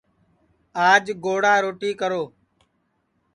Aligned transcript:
آج 0.89 1.05
گوڑا 1.23 1.53
روٹی 1.63 1.91
کرو 1.99 2.23